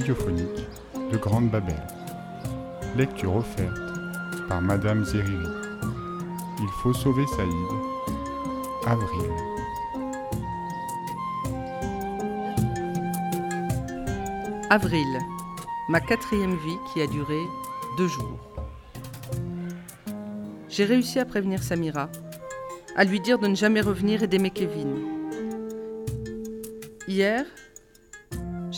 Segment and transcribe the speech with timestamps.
[0.00, 1.76] De Grande Babel.
[2.96, 3.76] Lecture offerte
[4.48, 5.46] par Madame Zeriri.
[6.58, 7.50] Il faut sauver Saïd.
[8.86, 9.30] Avril.
[14.70, 15.18] Avril,
[15.90, 17.42] ma quatrième vie qui a duré
[17.98, 18.40] deux jours.
[20.70, 22.08] J'ai réussi à prévenir Samira,
[22.96, 24.96] à lui dire de ne jamais revenir et d'aimer Kevin.
[27.06, 27.44] Hier,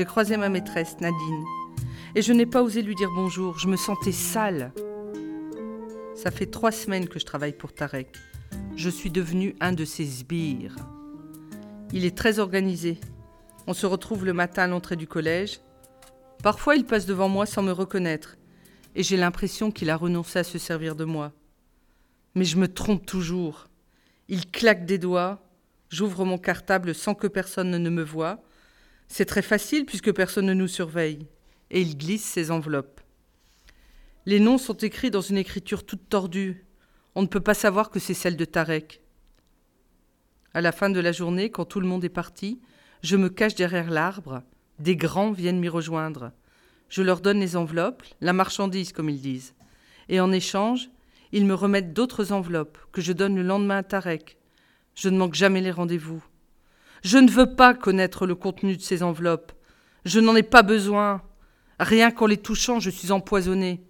[0.00, 1.44] j'ai croisé ma maîtresse, Nadine,
[2.14, 4.72] et je n'ai pas osé lui dire bonjour, je me sentais sale.
[6.14, 8.16] Ça fait trois semaines que je travaille pour Tarek.
[8.76, 10.74] Je suis devenu un de ses sbires.
[11.92, 12.98] Il est très organisé.
[13.66, 15.60] On se retrouve le matin à l'entrée du collège.
[16.42, 18.38] Parfois, il passe devant moi sans me reconnaître,
[18.94, 21.30] et j'ai l'impression qu'il a renoncé à se servir de moi.
[22.34, 23.68] Mais je me trompe toujours.
[24.28, 25.42] Il claque des doigts,
[25.90, 28.42] j'ouvre mon cartable sans que personne ne me voie.
[29.12, 31.26] C'est très facile puisque personne ne nous surveille.
[31.72, 33.00] Et il glisse ses enveloppes.
[34.24, 36.64] Les noms sont écrits dans une écriture toute tordue.
[37.16, 39.02] On ne peut pas savoir que c'est celle de Tarek.
[40.54, 42.60] À la fin de la journée, quand tout le monde est parti,
[43.02, 44.42] je me cache derrière l'arbre.
[44.78, 46.30] Des grands viennent m'y rejoindre.
[46.88, 49.54] Je leur donne les enveloppes, la marchandise comme ils disent.
[50.08, 50.88] Et en échange,
[51.32, 54.38] ils me remettent d'autres enveloppes que je donne le lendemain à Tarek.
[54.94, 56.22] Je ne manque jamais les rendez-vous.
[57.02, 59.52] Je ne veux pas connaître le contenu de ces enveloppes.
[60.04, 61.22] Je n'en ai pas besoin.
[61.78, 63.82] Rien qu'en les touchant, je suis empoisonné.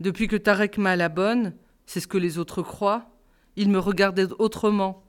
[0.00, 1.54] Depuis que Tarek m'a à la bonne,
[1.86, 3.10] c'est ce que les autres croient,
[3.56, 5.02] il me regardait autrement.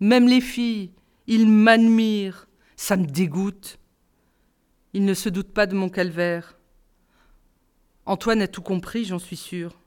[0.00, 0.92] Même les filles,
[1.26, 2.46] ils m'admirent.
[2.76, 3.78] Ça me dégoûte.
[4.92, 6.58] Il ne se doute pas de mon calvaire.
[8.04, 9.78] Antoine a tout compris, j'en suis sûre.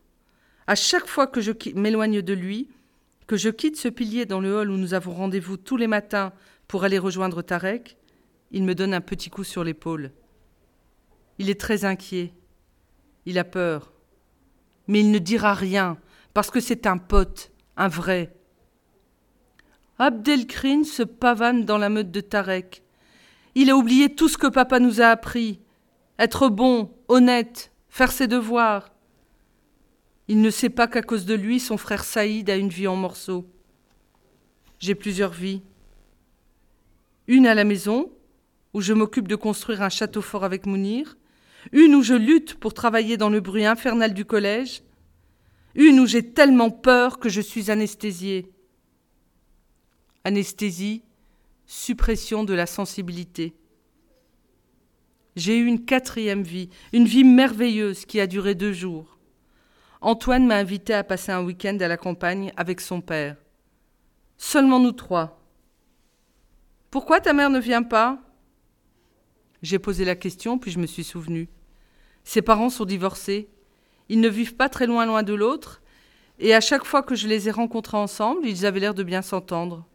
[0.67, 2.69] À chaque fois que je m'éloigne de lui,
[3.27, 6.31] que je quitte ce pilier dans le hall où nous avons rendez-vous tous les matins
[6.67, 7.97] pour aller rejoindre Tarek,
[8.51, 10.11] il me donne un petit coup sur l'épaule.
[11.39, 12.33] Il est très inquiet.
[13.25, 13.91] Il a peur.
[14.87, 15.97] Mais il ne dira rien,
[16.33, 18.35] parce que c'est un pote, un vrai.
[19.97, 22.83] Abdelkrim se pavane dans la meute de Tarek.
[23.55, 25.59] Il a oublié tout ce que papa nous a appris.
[26.19, 28.91] Être bon, honnête, faire ses devoirs.
[30.27, 32.95] Il ne sait pas qu'à cause de lui, son frère Saïd a une vie en
[32.95, 33.45] morceaux.
[34.79, 35.61] J'ai plusieurs vies.
[37.27, 38.11] Une à la maison,
[38.73, 41.17] où je m'occupe de construire un château fort avec Mounir.
[41.71, 44.83] Une où je lutte pour travailler dans le bruit infernal du collège.
[45.75, 48.51] Une où j'ai tellement peur que je suis anesthésiée.
[50.23, 51.03] Anesthésie,
[51.65, 53.53] suppression de la sensibilité.
[55.35, 59.14] J'ai eu une quatrième vie, une vie merveilleuse qui a duré deux jours.
[60.05, 63.37] Antoine m'a invité à passer un week-end à la campagne avec son père.
[64.37, 65.41] Seulement nous trois.
[66.91, 68.19] Pourquoi ta mère ne vient pas?
[69.63, 71.49] J'ai posé la question, puis je me suis souvenu.
[72.23, 73.49] Ses parents sont divorcés.
[74.07, 75.81] Ils ne vivent pas très loin l'un de l'autre,
[76.37, 79.23] et à chaque fois que je les ai rencontrés ensemble, ils avaient l'air de bien
[79.23, 79.87] s'entendre.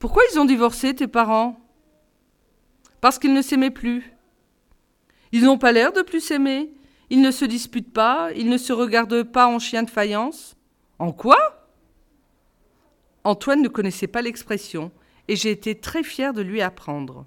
[0.00, 1.60] Pourquoi ils ont divorcé, tes parents?
[3.00, 4.12] Parce qu'ils ne s'aimaient plus.
[5.30, 6.72] Ils n'ont pas l'air de plus s'aimer.
[7.10, 10.56] Ils ne se disputent pas, ils ne se regardent pas en chien de faïence.
[10.98, 11.68] En quoi?
[13.24, 14.92] Antoine ne connaissait pas l'expression,
[15.28, 17.26] et j'ai été très fière de lui apprendre.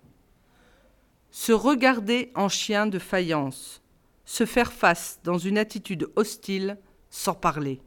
[1.31, 3.81] Se regarder en chien de faïence,
[4.25, 6.77] se faire face dans une attitude hostile,
[7.09, 7.81] sans parler.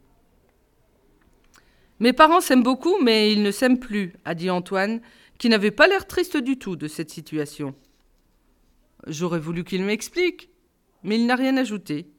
[1.99, 5.01] Mes parents s'aiment beaucoup, mais ils ne s'aiment plus, a dit Antoine,
[5.39, 7.75] qui n'avait pas l'air triste du tout de cette situation.
[9.07, 10.51] J'aurais voulu qu'il m'explique,
[11.07, 12.11] mais il n'a rien ajouté.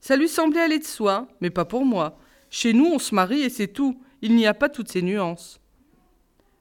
[0.00, 2.18] Ça lui semblait aller de soi, mais pas pour moi.
[2.50, 4.00] Chez nous, on se marie et c'est tout.
[4.22, 5.58] Il n'y a pas toutes ces nuances.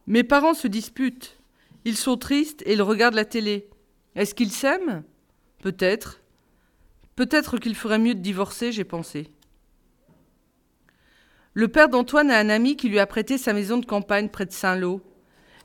[0.08, 1.38] Mes parents se disputent.
[1.84, 3.70] Ils sont tristes et ils regardent la télé.
[4.16, 5.04] Est-ce qu'ils s'aiment?
[5.62, 6.22] Peut-être.
[7.16, 9.30] Peut-être qu'il ferait mieux de divorcer, j'ai pensé.
[11.54, 14.46] Le père d'Antoine a un ami qui lui a prêté sa maison de campagne près
[14.46, 15.02] de Saint-Lô.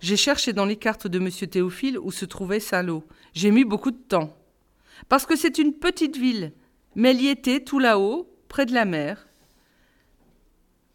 [0.00, 1.30] J'ai cherché dans les cartes de M.
[1.30, 3.04] Théophile où se trouvait Saint-Lô.
[3.34, 4.36] J'ai mis beaucoup de temps.
[5.08, 6.52] Parce que c'est une petite ville,
[6.94, 9.28] mais elle y était tout là-haut, près de la mer.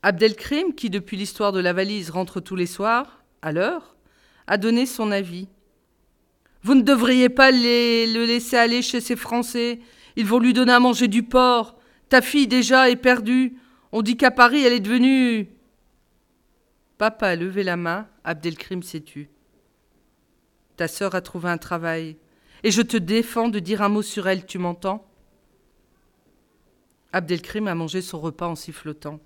[0.03, 3.95] Abdelkrim, qui depuis l'histoire de la valise rentre tous les soirs, à l'heure,
[4.47, 5.47] a donné son avis.
[6.63, 9.79] Vous ne devriez pas le laisser aller chez ces Français.
[10.15, 11.75] Ils vont lui donner à manger du porc.
[12.09, 13.57] Ta fille déjà est perdue.
[13.91, 15.49] On dit qu'à Paris, elle est devenue.
[16.97, 19.29] Papa a levé la main, Abdelkrim s'est tu.
[20.77, 22.17] Ta sœur a trouvé un travail,
[22.63, 25.05] et je te défends de dire un mot sur elle, tu m'entends?
[27.13, 29.19] Abdelkrim a mangé son repas en sifflotant.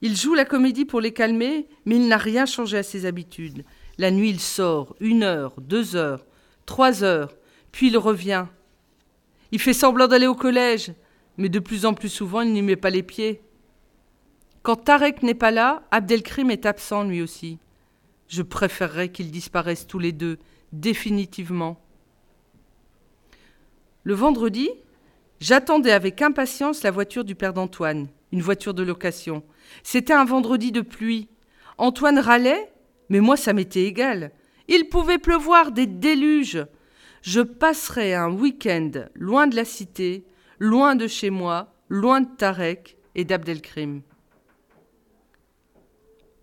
[0.00, 3.64] Il joue la comédie pour les calmer, mais il n'a rien changé à ses habitudes.
[3.96, 6.26] La nuit, il sort, une heure, deux heures,
[6.66, 7.34] trois heures,
[7.72, 8.46] puis il revient.
[9.52, 10.92] Il fait semblant d'aller au collège,
[11.38, 13.40] mais de plus en plus souvent, il n'y met pas les pieds.
[14.62, 17.58] Quand Tarek n'est pas là, Abdelkrim est absent lui aussi.
[18.34, 20.38] Je préférerais qu'ils disparaissent tous les deux,
[20.72, 21.80] définitivement.
[24.02, 24.70] Le vendredi,
[25.38, 29.44] j'attendais avec impatience la voiture du père d'Antoine, une voiture de location.
[29.84, 31.28] C'était un vendredi de pluie.
[31.78, 32.72] Antoine râlait,
[33.08, 34.32] mais moi ça m'était égal.
[34.66, 36.66] Il pouvait pleuvoir des déluges.
[37.22, 40.24] Je passerais un week-end loin de la cité,
[40.58, 44.02] loin de chez moi, loin de Tarek et d'Abdelkrim.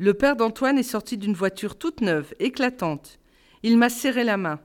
[0.02, 3.20] Le père d'Antoine est sorti d'une voiture toute neuve, éclatante.
[3.62, 4.60] Il m'a serré la main.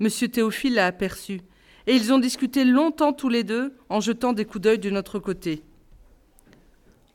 [0.00, 1.40] Monsieur Théophile l'a aperçu,
[1.86, 5.18] et ils ont discuté longtemps tous les deux en jetant des coups d'œil de notre
[5.18, 5.62] côté.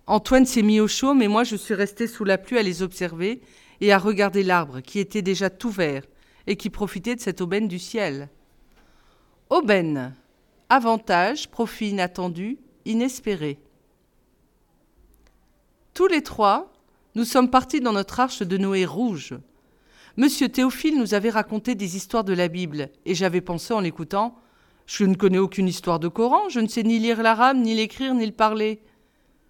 [0.08, 2.82] Antoine s'est mis au chaud, mais moi je suis resté sous la pluie à les
[2.82, 3.42] observer
[3.80, 6.02] et à regarder l'arbre qui était déjà tout vert
[6.48, 8.30] et qui profitait de cette aubaine du ciel.
[9.52, 10.16] Aubaine,
[10.68, 13.60] avantage, profit inattendu, inespéré.
[15.94, 16.74] Tous les trois,
[17.16, 19.36] nous sommes partis dans notre arche de Noé rouge.
[20.18, 24.38] Monsieur Théophile nous avait raconté des histoires de la Bible, et j'avais pensé en l'écoutant
[24.86, 28.14] Je ne connais aucune histoire de Coran, je ne sais ni lire l'arabe, ni l'écrire,
[28.14, 28.82] ni le parler.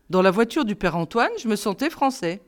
[0.09, 2.41] Dans la voiture du père Antoine, je me sentais français.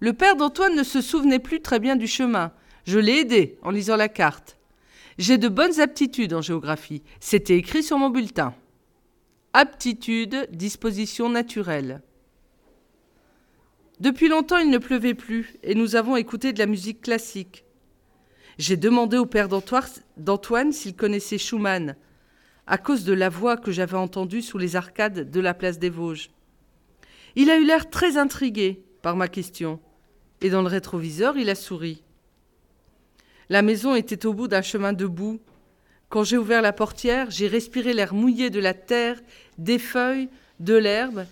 [0.00, 2.52] Le père d'Antoine ne se souvenait plus très bien du chemin.
[2.84, 4.56] Je l'ai aidé en lisant la carte.
[5.18, 7.02] J'ai de bonnes aptitudes en géographie.
[7.18, 8.54] C'était écrit sur mon bulletin.
[9.52, 12.02] Aptitude, disposition naturelle.
[14.00, 17.64] Depuis longtemps, il ne pleuvait plus et nous avons écouté de la musique classique.
[18.56, 21.96] J'ai demandé au père d'Antoine s'il connaissait Schumann,
[22.66, 25.90] à cause de la voix que j'avais entendue sous les arcades de la place des
[25.90, 26.30] Vosges.
[27.34, 29.80] Il a eu l'air très intrigué par ma question,
[30.42, 32.02] et dans le rétroviseur, il a souri.
[33.48, 35.40] La maison était au bout d'un chemin de boue.
[36.08, 39.20] Quand j'ai ouvert la portière, j'ai respiré l'air mouillé de la terre,
[39.56, 40.28] des feuilles,
[40.60, 41.26] de l'herbe,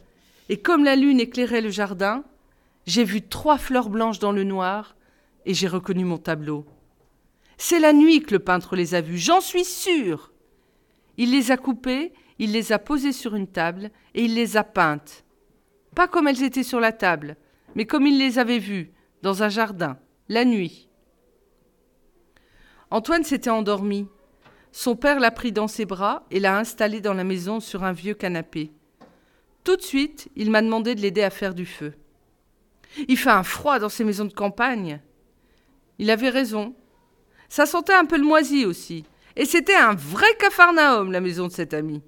[0.49, 2.25] et comme la lune éclairait le jardin,
[2.87, 4.97] j'ai vu trois fleurs blanches dans le noir,
[5.45, 6.65] et j'ai reconnu mon tableau.
[7.59, 10.33] C'est la nuit que le peintre les a vues, j'en suis sûr.
[11.17, 14.65] Il les a coupées, il les a posées sur une table et il les a
[14.65, 15.25] peintes.
[15.95, 17.37] Pas comme elles étaient sur la table,
[17.75, 18.93] mais comme il les avait vues,
[19.23, 19.99] dans un jardin,
[20.29, 20.89] la nuit.
[22.91, 24.07] Antoine s'était endormi.
[24.71, 27.93] Son père l'a pris dans ses bras et l'a installé dans la maison sur un
[27.93, 28.73] vieux canapé.
[29.65, 31.95] Tout de suite, il m'a demandé de l'aider à faire du feu.
[33.09, 35.01] Il fait un froid dans ces maisons de campagne.
[35.99, 36.75] Il avait raison.
[37.49, 39.05] Ça sentait un peu le moisi aussi.
[39.37, 42.03] Et c'était un vrai capharnaüm, la maison de cet ami.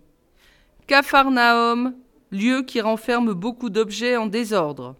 [0.86, 1.94] Capharnaüm,
[2.30, 4.96] lieu qui renferme beaucoup d'objets en désordre.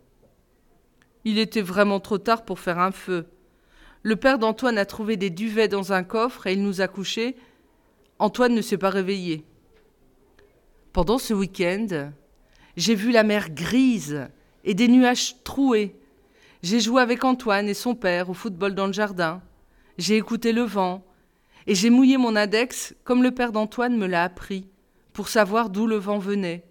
[1.24, 3.26] Il était vraiment trop tard pour faire un feu.
[4.02, 7.36] Le père d'Antoine a trouvé des duvets dans un coffre et il nous a couchés.
[8.18, 9.44] Antoine ne s'est pas réveillé.
[10.92, 12.12] Pendant ce week-end,
[12.76, 14.28] j'ai vu la mer grise
[14.68, 15.96] et des nuages troués.
[16.62, 19.40] J'ai joué avec Antoine et son père au football dans le jardin.
[19.96, 21.04] J'ai écouté le vent,
[21.66, 24.68] et j'ai mouillé mon index comme le père d'Antoine me l'a appris,
[25.14, 26.64] pour savoir d'où le vent venait.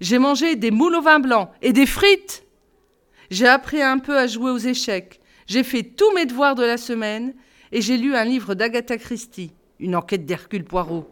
[0.00, 2.46] J'ai mangé des moules au vin blanc et des frites.
[3.30, 5.20] J'ai appris un peu à jouer aux échecs.
[5.48, 7.34] J'ai fait tous mes devoirs de la semaine
[7.72, 11.10] et j'ai lu un livre d'Agatha Christie, une enquête d'Hercule Poirot.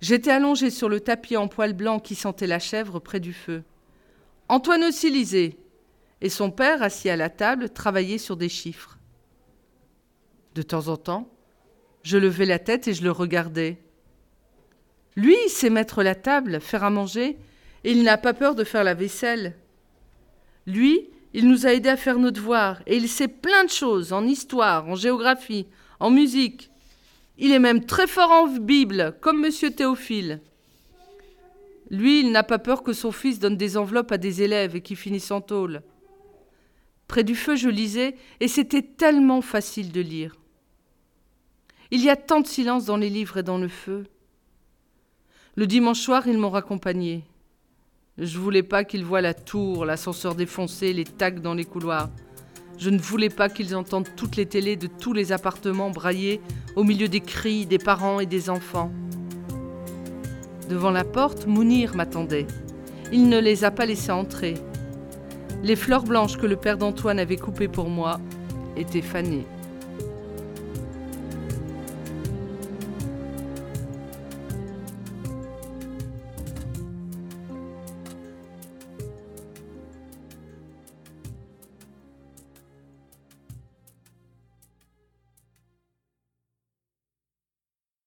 [0.00, 3.62] J'étais allongé sur le tapis en poil blanc qui sentait la chèvre près du feu.
[4.52, 5.56] Antoine aussi lisait,
[6.20, 8.98] et son père, assis à la table, travaillait sur des chiffres.
[10.54, 11.32] De temps en temps,
[12.02, 13.78] je levais la tête et je le regardais.
[15.16, 17.38] Lui, il sait mettre la table, faire à manger,
[17.84, 19.56] et il n'a pas peur de faire la vaisselle.
[20.66, 24.12] Lui, il nous a aidés à faire nos devoirs, et il sait plein de choses,
[24.12, 25.66] en histoire, en géographie,
[25.98, 26.70] en musique.
[27.38, 30.42] Il est même très fort en Bible, comme monsieur Théophile.
[31.92, 34.80] Lui, il n'a pas peur que son fils donne des enveloppes à des élèves et
[34.80, 35.82] qu'ils finissent en tôle.
[37.06, 40.34] Près du feu, je lisais, et c'était tellement facile de lire.
[41.90, 44.06] Il y a tant de silence dans les livres et dans le feu.
[45.54, 47.24] Le dimanche soir, ils m'ont raccompagné.
[48.16, 52.08] Je voulais pas qu'ils voient la tour, l'ascenseur défoncé, les tags dans les couloirs.
[52.78, 56.40] Je ne voulais pas qu'ils entendent toutes les télés de tous les appartements braillés
[56.74, 58.90] au milieu des cris des parents et des enfants.
[60.72, 62.46] Devant la porte, Mounir m'attendait.
[63.12, 64.54] Il ne les a pas laissés entrer.
[65.62, 68.18] Les fleurs blanches que le père d'Antoine avait coupées pour moi
[68.78, 69.44] étaient fanées.